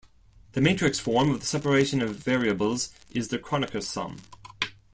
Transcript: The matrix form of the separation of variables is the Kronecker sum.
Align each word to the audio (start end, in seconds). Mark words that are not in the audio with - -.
The 0.53 0.61
matrix 0.61 0.97
form 0.97 1.29
of 1.29 1.41
the 1.41 1.45
separation 1.45 2.01
of 2.01 2.15
variables 2.15 2.91
is 3.11 3.27
the 3.27 3.37
Kronecker 3.37 3.83
sum. 3.83 4.17